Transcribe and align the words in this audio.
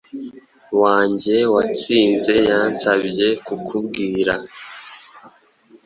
wanjye 0.81 1.35
watsinze 1.53 2.33
yansabye 2.49 3.27
kukubwira 3.45 4.33